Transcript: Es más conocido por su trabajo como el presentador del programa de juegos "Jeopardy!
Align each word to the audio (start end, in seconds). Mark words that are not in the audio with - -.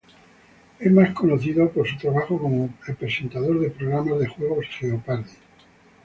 Es 0.79 0.91
más 0.91 1.13
conocido 1.13 1.69
por 1.69 1.87
su 1.87 1.95
trabajo 1.95 2.39
como 2.39 2.73
el 2.87 2.95
presentador 2.95 3.59
del 3.59 3.71
programa 3.71 4.17
de 4.17 4.25
juegos 4.25 4.65
"Jeopardy! 4.79 5.29